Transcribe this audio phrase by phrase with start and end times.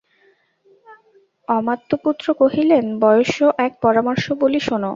[1.47, 4.83] অমাত্যপুত্র কহিলেন, বয়স্য, এক পরামর্শ বলি শুন।